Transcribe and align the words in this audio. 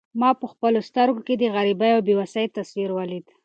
ما 0.19 0.29
په 0.39 0.45
خپلو 0.51 0.79
سترګو 0.89 1.21
کې 1.27 1.35
د 1.37 1.43
غریبۍ 1.55 1.91
او 1.95 2.01
بې 2.07 2.13
وسۍ 2.19 2.45
تصویر 2.57 2.89
ولید. 2.93 3.25